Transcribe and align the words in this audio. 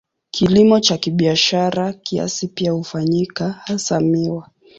Kilimo 0.31 0.79
cha 0.79 0.97
kibiashara 0.97 1.93
kiasi 1.93 2.47
pia 2.47 2.71
hufanyika, 2.71 3.51
hasa 3.65 3.99
miwa. 3.99 4.49